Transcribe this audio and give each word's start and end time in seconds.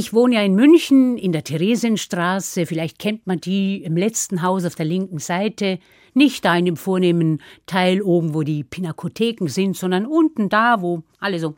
Ich 0.00 0.14
wohne 0.14 0.36
ja 0.36 0.42
in 0.42 0.54
München 0.54 1.18
in 1.18 1.32
der 1.32 1.42
Theresienstraße, 1.42 2.66
vielleicht 2.66 3.00
kennt 3.00 3.26
man 3.26 3.40
die 3.40 3.82
im 3.82 3.96
letzten 3.96 4.42
Haus 4.42 4.64
auf 4.64 4.76
der 4.76 4.86
linken 4.86 5.18
Seite, 5.18 5.80
nicht 6.14 6.44
da 6.44 6.56
in 6.56 6.66
dem 6.66 6.76
vornehmen 6.76 7.42
Teil 7.66 8.00
oben, 8.00 8.32
wo 8.32 8.44
die 8.44 8.62
Pinakotheken 8.62 9.48
sind, 9.48 9.76
sondern 9.76 10.06
unten 10.06 10.48
da, 10.48 10.82
wo 10.82 11.02
alle 11.18 11.40
so 11.40 11.52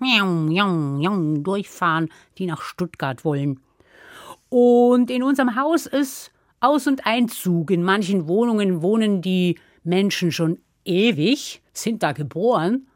durchfahren, 1.42 2.08
die 2.38 2.46
nach 2.46 2.62
Stuttgart 2.62 3.26
wollen. 3.26 3.60
Und 4.48 5.10
in 5.10 5.22
unserem 5.22 5.54
Haus 5.54 5.84
ist 5.84 6.32
Aus- 6.60 6.86
und 6.86 7.04
Einzug. 7.04 7.70
In 7.70 7.82
manchen 7.82 8.26
Wohnungen 8.26 8.80
wohnen 8.80 9.20
die 9.20 9.58
Menschen 9.84 10.32
schon 10.32 10.60
ewig, 10.86 11.60
sind 11.74 12.02
da 12.02 12.12
geboren. 12.12 12.86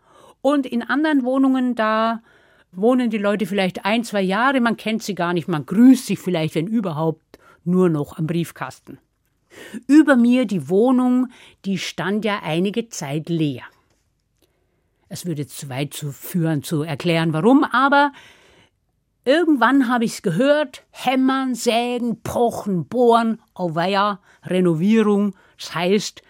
Und 0.41 0.65
in 0.65 0.81
anderen 0.83 1.23
Wohnungen, 1.23 1.75
da 1.75 2.23
wohnen 2.77 3.11
die 3.11 3.19
Leute 3.19 3.47
vielleicht 3.47 3.85
ein, 3.85 4.05
zwei 4.05 4.23
Jahre, 4.23 4.61
man 4.61 4.77
kennt 4.77 5.03
sie 5.03 5.15
gar 5.15 5.33
nicht, 5.33 5.49
man 5.49 5.67
grüßt 5.67 6.07
sich 6.07 6.19
vielleicht, 6.19 6.55
wenn 6.55 6.67
überhaupt, 6.67 7.39
nur 7.65 7.89
noch 7.89 8.19
am 8.19 8.27
Briefkasten. 8.27 8.99
Über 9.87 10.17
mir 10.17 10.47
die 10.47 10.69
Wohnung, 10.69 11.29
die 11.65 11.79
stand 11.79 12.25
ja 12.25 12.41
einige 12.43 12.89
Zeit 12.89 13.29
leer. 13.29 13.63
Es 15.09 15.27
würde 15.27 15.47
zu 15.47 15.69
weit 15.69 15.95
zu 15.95 16.13
führen, 16.13 16.63
zu 16.63 16.83
erklären, 16.83 17.33
warum, 17.33 17.65
aber 17.65 18.13
irgendwann 19.25 19.89
habe 19.89 20.05
ich 20.05 20.15
es 20.15 20.23
gehört: 20.23 20.85
Hämmern, 20.91 21.55
Sägen, 21.55 22.21
Pochen, 22.23 22.87
Bohren, 22.87 23.41
Auweia, 23.55 24.21
Renovierung. 24.43 25.35
Das 25.59 25.75
heißt, 25.75 26.23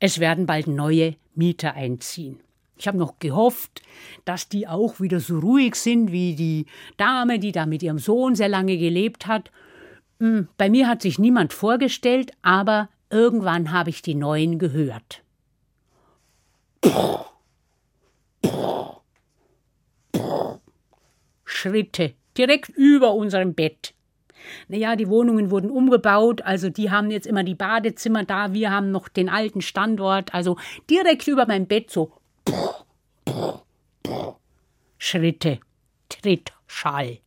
es 0.00 0.18
werden 0.18 0.46
bald 0.46 0.66
neue 0.66 1.16
Mieter 1.34 1.74
einziehen. 1.74 2.40
Ich 2.78 2.86
habe 2.86 2.98
noch 2.98 3.18
gehofft, 3.18 3.82
dass 4.24 4.48
die 4.48 4.68
auch 4.68 5.00
wieder 5.00 5.20
so 5.20 5.38
ruhig 5.38 5.74
sind 5.76 6.12
wie 6.12 6.34
die 6.34 6.66
Dame, 6.96 7.38
die 7.38 7.52
da 7.52 7.66
mit 7.66 7.82
ihrem 7.82 7.98
Sohn 7.98 8.34
sehr 8.34 8.48
lange 8.48 8.76
gelebt 8.76 9.26
hat. 9.26 9.50
Hm, 10.20 10.48
bei 10.58 10.68
mir 10.68 10.88
hat 10.88 11.02
sich 11.02 11.18
niemand 11.18 11.52
vorgestellt, 11.52 12.32
aber 12.42 12.88
irgendwann 13.10 13.72
habe 13.72 13.90
ich 13.90 14.02
die 14.02 14.14
Neuen 14.14 14.58
gehört. 14.58 15.22
Schritte 21.44 22.12
direkt 22.36 22.68
über 22.68 23.14
unserem 23.14 23.54
Bett. 23.54 23.94
Naja, 24.68 24.94
die 24.94 25.08
Wohnungen 25.08 25.50
wurden 25.50 25.70
umgebaut, 25.70 26.42
also 26.42 26.68
die 26.68 26.90
haben 26.90 27.10
jetzt 27.10 27.26
immer 27.26 27.42
die 27.42 27.54
Badezimmer 27.54 28.24
da, 28.24 28.52
wir 28.52 28.70
haben 28.70 28.92
noch 28.92 29.08
den 29.08 29.28
alten 29.28 29.60
Standort, 29.60 30.34
also 30.34 30.56
direkt 30.88 31.26
über 31.26 31.46
mein 31.46 31.66
Bett 31.66 31.90
so 31.90 32.12
Schritte, 34.98 35.60
Tritt, 36.08 36.52
Schall. 36.66 37.18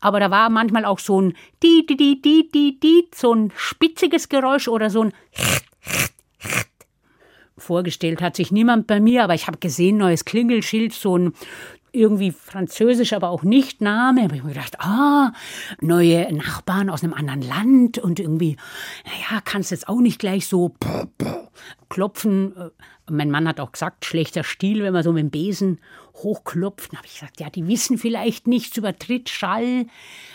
Aber 0.00 0.20
da 0.20 0.30
war 0.30 0.50
manchmal 0.50 0.84
auch 0.84 0.98
so 0.98 1.20
ein 1.20 1.36
die 1.62 1.86
die 1.86 1.96
die 1.96 2.20
die 2.20 2.50
die 2.52 2.80
die 2.80 3.08
so 3.14 3.32
ein 3.34 3.52
spitziges 3.56 4.28
Geräusch 4.28 4.68
oder 4.68 4.90
so 4.90 5.04
ein 5.04 5.12
Vorgestellt 7.56 8.20
hat 8.20 8.36
sich 8.36 8.50
niemand 8.50 8.86
bei 8.88 9.00
mir, 9.00 9.22
aber 9.24 9.34
ich 9.34 9.46
habe 9.46 9.58
gesehen, 9.58 9.96
neues 9.96 10.24
Klingelschild, 10.24 10.92
so 10.92 11.16
ein 11.16 11.34
irgendwie 11.94 12.32
französisch, 12.32 13.12
aber 13.12 13.30
auch 13.30 13.42
nicht 13.42 13.80
Name. 13.80 14.22
Habe 14.22 14.36
ich 14.36 14.42
mir 14.42 14.52
gedacht, 14.52 14.80
ah, 14.80 15.32
neue 15.80 16.32
Nachbarn 16.34 16.90
aus 16.90 17.02
einem 17.02 17.14
anderen 17.14 17.42
Land 17.42 17.98
und 17.98 18.20
irgendwie, 18.20 18.56
naja, 19.04 19.40
kannst 19.44 19.70
jetzt 19.70 19.88
auch 19.88 20.00
nicht 20.00 20.18
gleich 20.18 20.46
so 20.46 20.74
klopfen. 21.88 22.54
Mein 23.08 23.30
Mann 23.30 23.46
hat 23.46 23.60
auch 23.60 23.72
gesagt, 23.72 24.04
schlechter 24.04 24.44
Stil, 24.44 24.82
wenn 24.82 24.92
man 24.92 25.02
so 25.02 25.12
mit 25.12 25.22
dem 25.22 25.30
Besen 25.30 25.80
hochklopft. 26.14 26.92
Dann 26.92 26.98
habe 26.98 27.06
ich 27.06 27.14
gesagt, 27.14 27.40
ja, 27.40 27.50
die 27.50 27.66
wissen 27.66 27.98
vielleicht 27.98 28.46
nichts 28.46 28.76
über 28.76 28.96
Trittschall. 28.96 29.86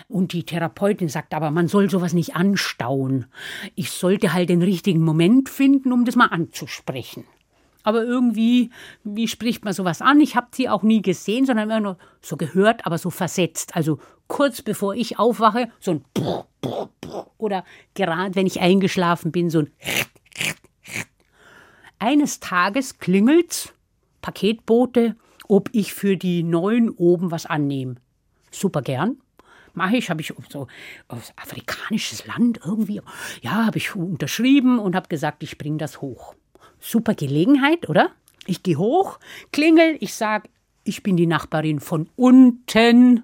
Und 0.08 0.34
die 0.34 0.44
Therapeutin 0.44 1.10
sagt, 1.10 1.34
aber 1.34 1.52
man 1.52 1.68
soll 1.68 1.90
sowas 1.90 2.14
nicht 2.14 2.36
anstauen. 2.36 3.26
Ich 3.76 3.92
sollte 3.92 4.34
halt 4.34 4.50
den 4.50 4.62
richtigen 4.62 5.02
Moment 5.02 5.50
finden, 5.50 5.92
um 5.92 6.06
das 6.06 6.16
mal 6.16 6.28
anzusprechen. 6.28 7.26
Aber 7.84 8.04
irgendwie, 8.04 8.72
wie 9.04 9.28
spricht 9.28 9.64
man 9.64 9.74
sowas 9.74 10.02
an? 10.02 10.20
Ich 10.20 10.36
habe 10.36 10.48
sie 10.52 10.70
auch 10.70 10.84
nie 10.84 11.02
gesehen, 11.02 11.46
sondern 11.46 11.70
immer 11.70 11.80
nur 11.80 11.98
so 12.22 12.36
gehört, 12.36 12.86
aber 12.86 12.98
so 12.98 13.10
versetzt. 13.10 13.76
Also 13.76 14.00
kurz 14.28 14.62
bevor 14.62 14.96
ich 14.96 15.18
aufwache, 15.18 15.70
so 15.80 15.92
ein 15.92 16.06
oder 17.38 17.64
gerade 17.94 18.36
wenn 18.36 18.46
ich 18.46 18.60
eingeschlafen 18.60 19.32
bin, 19.32 19.50
so 19.50 19.60
ein 19.60 19.72
eines 22.00 22.40
Tages 22.40 22.98
klingelt's, 23.00 23.74
Paketbote, 24.22 25.16
ob 25.48 25.70
ich 25.74 25.94
für 25.94 26.16
die 26.16 26.44
Neuen 26.44 26.90
oben 26.90 27.32
was 27.32 27.46
annehme. 27.46 27.96
Super 28.52 28.82
gern. 28.82 29.18
Mache 29.74 29.98
ich, 29.98 30.10
habe 30.10 30.22
ich 30.22 30.34
so 30.50 30.68
aus 31.08 31.34
afrikanisches 31.36 32.26
Land 32.26 32.60
irgendwie, 32.66 33.02
ja, 33.42 33.66
habe 33.66 33.78
ich 33.78 33.96
unterschrieben 33.96 34.80
und 34.80 34.96
habe 34.96 35.08
gesagt, 35.08 35.44
ich 35.44 35.58
bringe 35.58 35.78
das 35.78 36.02
hoch. 36.02 36.36
Super 36.80 37.14
Gelegenheit, 37.14 37.90
oder? 37.90 38.12
Ich 38.46 38.64
gehe 38.64 38.78
hoch, 38.78 39.20
klingel, 39.52 39.98
ich 40.00 40.14
sage, 40.14 40.50
ich 40.84 41.04
bin 41.04 41.18
die 41.18 41.28
Nachbarin 41.28 41.80
von 41.80 42.10
unten. 42.16 43.24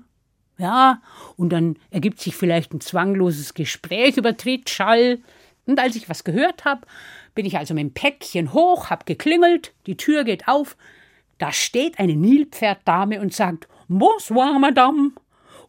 Ja, 0.58 1.02
und 1.36 1.50
dann 1.50 1.78
ergibt 1.90 2.20
sich 2.22 2.36
vielleicht 2.36 2.74
ein 2.74 2.82
zwangloses 2.82 3.54
Gespräch 3.54 4.18
über 4.18 4.38
Trittschall. 4.38 5.20
Und 5.66 5.80
als 5.80 5.96
ich 5.96 6.10
was 6.10 6.24
gehört 6.24 6.64
habe, 6.64 6.86
bin 7.34 7.46
ich 7.46 7.58
also 7.58 7.74
mit 7.74 7.84
dem 7.84 7.94
Päckchen 7.94 8.54
hoch, 8.54 8.90
hab 8.90 9.06
geklingelt, 9.06 9.74
die 9.88 9.98
Tür 9.98 10.24
geht 10.24 10.48
auf, 10.48 10.78
da 11.38 11.52
steht 11.52 12.00
eine 12.00 12.16
Nilpferddame 12.16 13.20
und 13.20 13.34
sagt 13.34 13.68
Bonsoir, 13.88 14.58
Madame. 14.60 15.12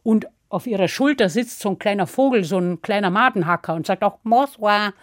Und 0.03 0.27
auf 0.49 0.67
ihrer 0.67 0.87
Schulter 0.87 1.29
sitzt 1.29 1.59
so 1.59 1.69
ein 1.69 1.79
kleiner 1.79 2.07
Vogel, 2.07 2.43
so 2.43 2.57
ein 2.57 2.81
kleiner 2.81 3.09
Madenhacker 3.09 3.73
und 3.73 3.85
sagt 3.85 4.03
auch 4.03 4.19
Bonsoir. 4.23 4.93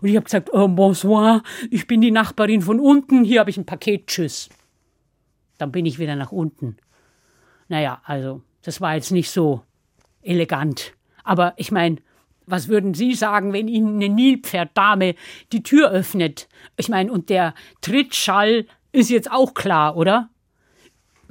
Und 0.00 0.08
ich 0.08 0.16
habe 0.16 0.24
gesagt, 0.24 0.50
oh, 0.52 0.68
Bonsoir, 0.68 1.42
ich 1.70 1.86
bin 1.86 2.00
die 2.00 2.10
Nachbarin 2.10 2.62
von 2.62 2.80
unten, 2.80 3.24
hier 3.24 3.40
habe 3.40 3.50
ich 3.50 3.56
ein 3.56 3.66
Paket, 3.66 4.06
tschüss. 4.06 4.48
Dann 5.58 5.72
bin 5.72 5.86
ich 5.86 5.98
wieder 5.98 6.16
nach 6.16 6.32
unten. 6.32 6.76
Naja, 7.68 8.00
also, 8.04 8.42
das 8.62 8.80
war 8.80 8.94
jetzt 8.94 9.12
nicht 9.12 9.30
so 9.30 9.62
elegant. 10.22 10.94
Aber 11.22 11.54
ich 11.56 11.70
meine, 11.70 11.96
was 12.46 12.68
würden 12.68 12.94
Sie 12.94 13.14
sagen, 13.14 13.52
wenn 13.52 13.68
Ihnen 13.68 13.96
eine 13.96 14.08
Nilpferddame 14.08 15.14
die 15.52 15.62
Tür 15.62 15.90
öffnet? 15.90 16.48
Ich 16.76 16.88
meine, 16.88 17.10
und 17.10 17.30
der 17.30 17.54
Trittschall 17.80 18.66
ist 18.92 19.10
jetzt 19.10 19.30
auch 19.30 19.54
klar, 19.54 19.96
oder? 19.96 20.28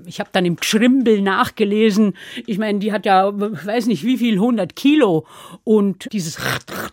Ich 0.05 0.19
habe 0.19 0.29
dann 0.33 0.45
im 0.45 0.57
Schrimbel 0.61 1.21
nachgelesen. 1.21 2.13
Ich 2.45 2.57
meine, 2.57 2.79
die 2.79 2.91
hat 2.91 3.05
ja, 3.05 3.31
weiß 3.33 3.87
nicht 3.87 4.03
wie 4.03 4.17
viel, 4.17 4.35
100 4.35 4.75
Kilo. 4.75 5.25
Und 5.63 6.11
dieses 6.13 6.37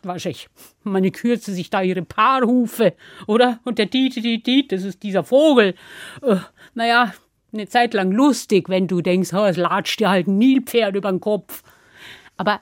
wahrscheinlich, 0.03 0.49
meine 0.83 1.11
kürze 1.11 1.53
sich 1.53 1.71
da 1.71 1.83
ihre 1.83 2.03
Paarhufe, 2.03 2.95
oder? 3.27 3.61
Und 3.65 3.79
der 3.79 3.87
Diet, 3.87 4.17
Diet, 4.17 4.47
Diet, 4.47 4.73
das 4.73 4.85
ist 4.85 5.03
dieser 5.03 5.25
Vogel. 5.25 5.75
Äh, 6.23 6.37
naja, 6.75 7.13
eine 7.53 7.69
Zeit 7.69 7.95
lang 7.95 8.13
lustig, 8.13 8.69
wenn 8.69 8.87
du 8.87 9.01
denkst, 9.01 9.33
oh, 9.33 9.45
es 9.45 9.57
latscht 9.57 10.01
dir 10.01 10.11
halt 10.11 10.29
ein 10.29 10.39
Nilpferd 10.39 10.95
über 10.95 11.11
den 11.11 11.21
Kopf. 11.21 11.63
Aber 12.37 12.61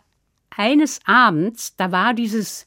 eines 0.57 1.01
Abends, 1.05 1.77
da 1.77 1.93
war 1.93 2.15
dieses 2.15 2.67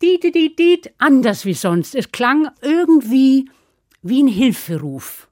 Diet, 0.00 0.22
Diet, 0.22 0.58
Diet 0.58 0.92
anders 0.98 1.44
wie 1.44 1.54
sonst. 1.54 1.94
Es 1.94 2.12
klang 2.12 2.50
irgendwie 2.62 3.50
wie 4.02 4.22
ein 4.22 4.28
Hilferuf. 4.28 5.27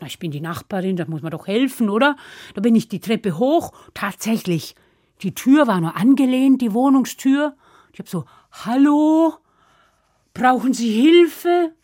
Na, 0.00 0.06
ich 0.06 0.18
bin 0.18 0.30
die 0.30 0.40
Nachbarin, 0.40 0.96
da 0.96 1.04
muss 1.06 1.22
man 1.22 1.30
doch 1.30 1.46
helfen, 1.46 1.90
oder? 1.90 2.16
Da 2.54 2.60
bin 2.60 2.74
ich 2.74 2.88
die 2.88 3.00
Treppe 3.00 3.38
hoch. 3.38 3.72
Tatsächlich, 3.92 4.74
die 5.22 5.34
Tür 5.34 5.66
war 5.66 5.80
nur 5.80 5.96
angelehnt, 5.96 6.62
die 6.62 6.72
Wohnungstür. 6.72 7.54
Ich 7.92 7.98
hab 7.98 8.08
so, 8.08 8.24
hallo? 8.50 9.34
Brauchen 10.32 10.72
Sie 10.72 10.90
Hilfe? 10.90 11.74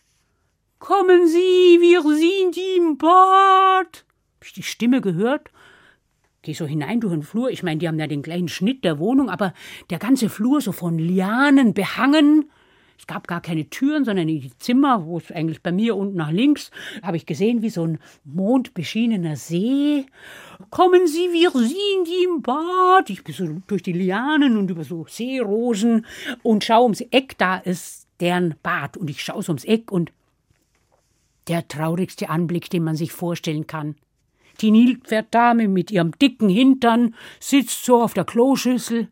Kommen 0.79 1.27
Sie, 1.27 1.79
wir 1.81 2.03
sind 2.03 2.57
im 2.57 2.97
Bad. 2.97 4.05
Hab 4.37 4.45
ich 4.45 4.53
die 4.53 4.63
Stimme 4.63 5.01
gehört? 5.01 5.51
Geh 6.43 6.53
so 6.53 6.65
hinein 6.65 7.01
durch 7.01 7.13
den 7.13 7.23
Flur. 7.23 7.51
Ich 7.51 7.63
meine, 7.63 7.79
die 7.79 7.89
haben 7.89 7.99
ja 7.99 8.07
den 8.07 8.23
gleichen 8.23 8.49
Schnitt 8.49 8.85
der 8.85 8.99
Wohnung, 8.99 9.29
aber 9.29 9.53
der 9.91 9.99
ganze 9.99 10.29
Flur 10.29 10.61
so 10.61 10.73
von 10.73 10.99
Lianen 10.99 11.75
behangen. 11.75 12.51
Es 12.99 13.07
gab 13.07 13.29
gar 13.29 13.41
keine 13.41 13.69
Türen, 13.69 14.05
sondern 14.05 14.29
in 14.29 14.41
die 14.41 14.59
Zimmer, 14.59 15.05
wo 15.05 15.19
es 15.19 15.31
eigentlich 15.31 15.63
bei 15.63 15.73
mir 15.73 15.97
unten 15.97 16.17
nach 16.17 16.31
links, 16.31 16.71
habe 17.03 17.17
ich 17.17 17.27
gesehen, 17.27 17.63
wie 17.63 17.71
so 17.71 17.87
ein 17.87 17.99
mondbeschienener 18.25 19.37
See. 19.37 20.07
Kommen 20.71 21.07
Sie, 21.07 21.33
wir 21.33 21.51
sind 21.51 22.09
im 22.25 22.43
Bad. 22.43 23.11
Ich 23.11 23.23
bin 23.23 23.35
so 23.35 23.47
durch 23.67 23.83
die 23.83 23.93
Lianen 23.93 24.57
und 24.57 24.71
über 24.71 24.85
so 24.85 25.07
Seerosen 25.09 26.07
und 26.43 26.65
schaue 26.65 26.85
ums 26.85 27.03
Eck, 27.11 27.37
da 27.39 27.59
ist 27.59 28.07
deren 28.21 28.55
Bad. 28.63 28.97
Und 28.97 29.11
ich 29.11 29.23
schaue 29.23 29.43
so 29.43 29.53
ums 29.53 29.65
Eck 29.65 29.93
und 29.93 30.13
der 31.49 31.69
traurigste 31.69 32.29
Anblick, 32.29 32.71
den 32.71 32.83
man 32.83 32.97
sich 32.97 33.13
vorstellen 33.13 33.67
kann. 33.67 33.95
Die 34.61 34.71
Nilpferddame 34.71 35.69
mit 35.69 35.91
ihrem 35.91 36.13
dicken 36.13 36.49
Hintern 36.49 37.15
sitzt 37.41 37.85
so 37.85 38.03
auf 38.03 38.15
der 38.15 38.25
Kloschüssel. 38.25 39.09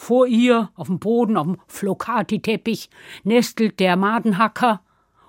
Vor 0.00 0.28
ihr, 0.28 0.70
auf 0.76 0.86
dem 0.86 1.00
Boden, 1.00 1.36
auf 1.36 1.44
dem 1.44 1.58
Flocati-Teppich, 1.66 2.88
nestelt 3.24 3.80
der 3.80 3.96
Madenhacker. 3.96 4.80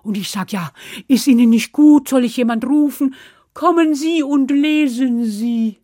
Und 0.03 0.15
ich 0.15 0.29
sag, 0.29 0.51
ja, 0.51 0.71
ist 1.07 1.25
Ihnen 1.25 1.49
nicht 1.49 1.71
gut? 1.71 2.07
Soll 2.07 2.23
ich 2.23 2.37
jemand 2.37 2.63
rufen? 2.65 3.15
Kommen 3.55 3.95
Sie 3.95 4.21
und 4.21 4.51
lesen 4.51 5.25
Sie. 5.25 5.79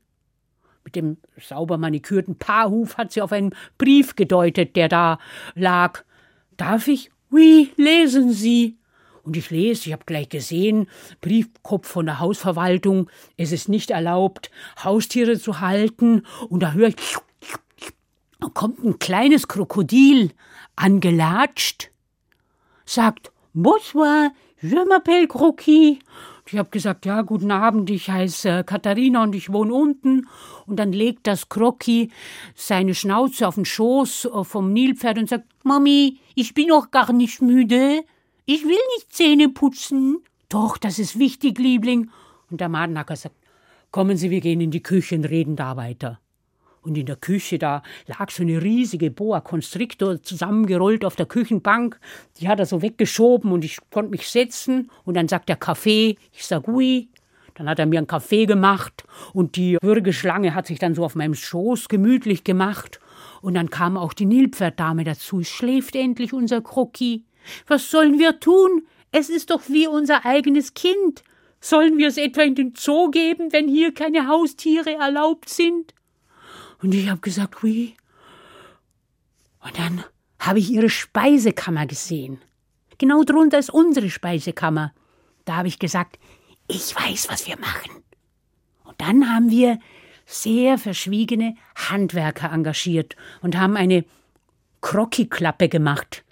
Mit 0.83 0.95
dem 0.95 1.17
sauber 1.41 1.79
manikürten 1.79 2.37
Paarhuf 2.37 2.97
hat 2.97 3.11
sie 3.11 3.23
auf 3.23 3.31
einen 3.31 3.55
Brief 3.79 4.15
gedeutet, 4.15 4.75
der 4.75 4.87
da 4.87 5.17
lag. 5.55 6.03
Darf 6.55 6.87
ich? 6.87 7.09
Oui, 7.31 7.71
lesen 7.77 8.31
Sie. 8.31 8.77
Und 9.23 9.35
ich 9.35 9.49
lese, 9.49 9.87
ich 9.87 9.93
habe 9.93 10.05
gleich 10.05 10.29
gesehen, 10.29 10.87
Briefkopf 11.21 11.87
von 11.87 12.05
der 12.05 12.19
Hausverwaltung, 12.19 13.09
es 13.35 13.51
ist 13.51 13.67
nicht 13.67 13.89
erlaubt, 13.89 14.51
Haustiere 14.83 15.39
zu 15.39 15.59
halten. 15.59 16.21
Und 16.49 16.61
da 16.61 16.73
höre 16.73 16.89
ich, 16.89 17.17
kommt 18.53 18.83
ein 18.83 18.99
kleines 18.99 19.47
Krokodil 19.47 20.31
angelatscht, 20.75 21.91
sagt, 22.85 23.31
Bonsoir, 23.53 24.31
je 24.61 24.83
m'appelle 24.83 25.27
Croquis. 25.27 25.99
Ich 26.47 26.57
habe 26.57 26.69
gesagt, 26.69 27.07
ja, 27.07 27.23
guten 27.23 27.49
Abend, 27.49 27.89
ich 27.89 28.09
heiße 28.09 28.63
Katharina 28.65 29.23
und 29.23 29.33
ich 29.33 29.51
wohne 29.51 29.73
unten. 29.73 30.27
Und 30.67 30.77
dann 30.77 30.91
legt 30.91 31.25
das 31.25 31.49
Krocki 31.49 32.11
seine 32.53 32.93
Schnauze 32.93 33.47
auf 33.47 33.55
den 33.55 33.65
Schoß 33.65 34.25
äh, 34.25 34.43
vom 34.43 34.71
Nilpferd 34.71 35.17
und 35.17 35.29
sagt, 35.29 35.45
Mami, 35.63 36.19
ich 36.35 36.53
bin 36.53 36.67
noch 36.67 36.91
gar 36.91 37.11
nicht 37.13 37.41
müde. 37.41 38.03
Ich 38.45 38.63
will 38.63 38.77
nicht 38.95 39.11
Zähne 39.11 39.49
putzen. 39.49 40.17
Doch, 40.49 40.77
das 40.77 40.99
ist 40.99 41.17
wichtig, 41.17 41.57
Liebling. 41.57 42.11
Und 42.51 42.61
der 42.61 42.69
Madenacker 42.69 43.15
sagt, 43.15 43.35
kommen 43.89 44.15
Sie, 44.15 44.29
wir 44.29 44.41
gehen 44.41 44.61
in 44.61 44.69
die 44.69 44.83
Küche 44.83 45.15
und 45.15 45.25
reden 45.25 45.55
da 45.55 45.77
weiter. 45.77 46.19
Und 46.85 46.97
in 46.99 47.07
der 47.07 47.15
Küche, 47.15 47.57
da 47.57 47.81
lag 48.05 48.29
so 48.29 48.43
eine 48.43 48.61
riesige 48.61 49.09
Boa 49.09 49.41
Constrictor 49.41 50.21
zusammengerollt 50.21 51.03
auf 51.03 51.15
der 51.15 51.25
Küchenbank. 51.25 51.99
Die 52.39 52.47
hat 52.47 52.59
er 52.59 52.67
so 52.67 52.83
weggeschoben 52.83 53.51
und 53.51 53.65
ich 53.65 53.79
konnte 53.89 54.11
mich 54.11 54.29
setzen. 54.29 54.91
Und 55.03 55.15
dann 55.15 55.27
sagt 55.27 55.49
er 55.49 55.55
Kaffee. 55.55 56.17
Ich 56.31 56.45
sag 56.45 56.67
Ui. 56.67 57.09
Dann 57.55 57.67
hat 57.67 57.79
er 57.79 57.87
mir 57.87 57.97
einen 57.97 58.07
Kaffee 58.07 58.45
gemacht 58.45 59.05
und 59.33 59.55
die 59.55 59.77
Würgeschlange 59.81 60.53
hat 60.53 60.67
sich 60.67 60.77
dann 60.77 60.93
so 60.93 61.05
auf 61.05 61.15
meinem 61.15 61.33
Schoß 61.33 61.87
gemütlich 61.87 62.43
gemacht. 62.43 62.99
Und 63.41 63.53
dann 63.55 63.69
kam 63.69 63.97
auch 63.97 64.13
die 64.13 64.25
Nilpferddame 64.25 65.05
dazu. 65.05 65.41
Schläft 65.41 65.95
endlich 65.95 66.33
unser 66.33 66.61
Kroki. 66.61 67.23
Was 67.65 67.89
sollen 67.89 68.19
wir 68.19 68.39
tun? 68.39 68.85
Es 69.11 69.29
ist 69.29 69.49
doch 69.49 69.61
wie 69.69 69.87
unser 69.87 70.25
eigenes 70.25 70.73
Kind. 70.73 71.23
Sollen 71.61 71.97
wir 71.97 72.09
es 72.09 72.17
etwa 72.17 72.41
in 72.41 72.53
den 72.53 72.73
Zoo 72.75 73.09
geben, 73.09 73.51
wenn 73.53 73.67
hier 73.67 73.93
keine 73.93 74.27
Haustiere 74.27 74.93
erlaubt 74.95 75.49
sind? 75.49 75.94
Und 76.81 76.93
ich 76.93 77.09
habe 77.09 77.21
gesagt, 77.21 77.63
wie? 77.63 77.95
Und 79.61 79.77
dann 79.77 80.03
habe 80.39 80.59
ich 80.59 80.69
ihre 80.69 80.89
Speisekammer 80.89 81.85
gesehen. 81.87 82.39
Genau 82.97 83.23
drunter 83.23 83.59
ist 83.59 83.69
unsere 83.69 84.09
Speisekammer. 84.09 84.93
Da 85.45 85.57
habe 85.57 85.67
ich 85.67 85.79
gesagt, 85.79 86.19
ich 86.67 86.95
weiß, 86.95 87.29
was 87.29 87.47
wir 87.47 87.57
machen. 87.57 88.03
Und 88.83 88.99
dann 89.01 89.29
haben 89.33 89.49
wir 89.49 89.79
sehr 90.25 90.77
verschwiegene 90.77 91.55
Handwerker 91.75 92.51
engagiert 92.51 93.15
und 93.41 93.57
haben 93.57 93.77
eine 93.77 94.05
Krocki-Klappe 94.81 95.69
gemacht. 95.69 96.23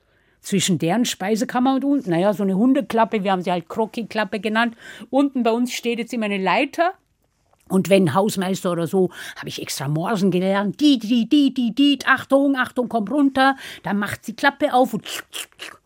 Zwischen 0.42 0.78
deren 0.78 1.06
Speisekammer 1.06 1.76
und 1.76 1.86
unten. 1.86 2.10
Naja, 2.10 2.34
so 2.34 2.44
eine 2.44 2.58
Hundeklappe, 2.58 3.24
wir 3.24 3.32
haben 3.32 3.42
sie 3.42 3.52
halt 3.52 3.70
Krocki-Klappe 3.70 4.40
genannt. 4.40 4.76
Unten 5.10 5.44
bei 5.44 5.52
uns 5.52 5.74
steht 5.74 6.00
jetzt 6.00 6.14
immer 6.14 6.26
eine 6.26 6.38
Leiter 6.38 6.94
und 7.70 7.90
wenn 7.90 8.14
Hausmeister 8.14 8.72
oder 8.72 8.88
so, 8.88 9.10
habe 9.38 9.48
ich 9.48 9.62
extra 9.62 9.88
Morsen 9.88 10.32
gelernt. 10.32 10.80
Die, 10.80 11.00
die, 11.00 11.28
die, 11.28 11.54
die, 11.54 11.74
die, 11.74 12.00
Achtung, 12.06 12.56
Achtung, 12.56 12.90
komm 12.90 13.08
runter. 13.08 13.56
Dann 13.84 13.98
macht 13.98 14.26
sie 14.26 14.34
Klappe 14.34 14.74
auf 14.74 14.94
und 14.94 15.06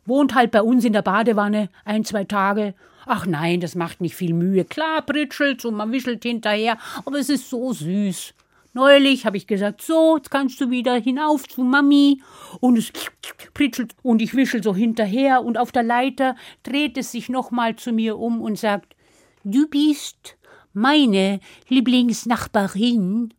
wohnt 0.05 0.35
halt 0.35 0.51
bei 0.51 0.61
uns 0.61 0.83
in 0.85 0.93
der 0.93 1.01
Badewanne 1.03 1.69
ein, 1.85 2.03
zwei 2.03 2.23
Tage. 2.23 2.73
Ach 3.05 3.25
nein, 3.25 3.61
das 3.61 3.75
macht 3.75 4.01
nicht 4.01 4.15
viel 4.15 4.33
Mühe. 4.33 4.65
Klar, 4.65 5.01
pritschelt 5.01 5.63
und 5.65 5.75
man 5.75 5.91
wischelt 5.91 6.23
hinterher, 6.23 6.77
aber 7.05 7.19
es 7.19 7.29
ist 7.29 7.49
so 7.49 7.71
süß. 7.71 8.33
Neulich 8.73 9.25
habe 9.25 9.37
ich 9.37 9.47
gesagt, 9.47 9.81
so, 9.81 10.17
jetzt 10.17 10.29
kannst 10.29 10.59
du 10.59 10.69
wieder 10.69 10.95
hinauf 10.95 11.47
zu 11.47 11.63
Mami. 11.63 12.21
Und 12.59 12.77
es 12.77 12.91
pritschelt 13.53 13.95
und 14.03 14.21
ich 14.21 14.35
wischel 14.35 14.61
so 14.61 14.75
hinterher 14.75 15.43
und 15.43 15.57
auf 15.57 15.71
der 15.71 15.83
Leiter 15.83 16.35
dreht 16.63 16.97
es 16.97 17.11
sich 17.11 17.29
nochmal 17.29 17.75
zu 17.75 17.91
mir 17.91 18.19
um 18.19 18.41
und 18.41 18.59
sagt, 18.59 18.95
du 19.43 19.67
bist 19.67 20.37
meine 20.77 21.39
Lieblingsnachbarin. 21.67 23.33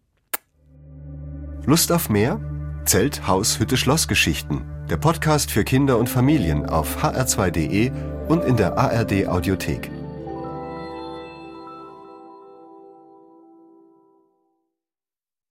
Lust 1.64 1.92
auf 1.92 2.10
mehr? 2.10 2.40
Zelt, 2.84 3.26
Haus, 3.28 3.60
Hütte, 3.60 3.76
Schlossgeschichten. 3.76 4.64
Der 4.90 4.96
Podcast 4.96 5.50
für 5.50 5.64
Kinder 5.64 5.98
und 5.98 6.08
Familien 6.08 6.66
auf 6.66 7.04
hr2.de 7.04 7.92
und 8.28 8.44
in 8.44 8.56
der 8.56 8.76
ARD 8.76 9.28
Audiothek. 9.28 9.90